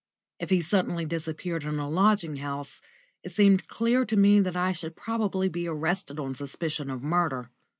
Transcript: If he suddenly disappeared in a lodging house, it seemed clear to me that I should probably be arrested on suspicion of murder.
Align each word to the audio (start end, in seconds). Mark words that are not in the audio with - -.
If 0.39 0.49
he 0.49 0.61
suddenly 0.61 1.05
disappeared 1.05 1.63
in 1.63 1.77
a 1.77 1.87
lodging 1.87 2.37
house, 2.37 2.81
it 3.21 3.31
seemed 3.31 3.67
clear 3.67 4.03
to 4.05 4.17
me 4.17 4.39
that 4.39 4.57
I 4.57 4.71
should 4.71 4.95
probably 4.95 5.47
be 5.47 5.67
arrested 5.67 6.19
on 6.19 6.33
suspicion 6.33 6.89
of 6.89 7.03
murder. 7.03 7.51